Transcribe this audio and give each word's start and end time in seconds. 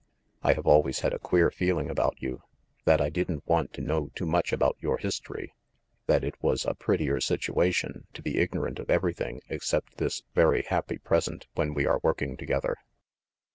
I 0.41 0.53
have 0.53 0.65
always 0.65 1.01
had 1.01 1.13
a 1.13 1.19
queer 1.19 1.51
feeling 1.51 1.87
about 1.87 2.15
you, 2.19 2.37
‚ÄĒ 2.37 2.85
that 2.85 2.99
I 3.01 3.09
didn't 3.09 3.45
want 3.47 3.71
to 3.73 3.81
know 3.83 4.09
too 4.15 4.25
much 4.25 4.51
about 4.51 4.75
your 4.79 4.97
history; 4.97 5.53
that 6.07 6.23
it 6.23 6.33
was 6.41 6.65
a 6.65 6.73
prettier 6.73 7.21
situation 7.21 8.07
to 8.15 8.23
be 8.23 8.39
ignorant 8.39 8.79
of 8.79 8.89
everything 8.89 9.41
except 9.47 9.97
this 9.97 10.23
very 10.33 10.63
happy 10.63 10.97
present 10.97 11.45
when 11.53 11.75
we 11.75 11.85
are 11.85 11.99
working 12.01 12.35
together." 12.35 12.77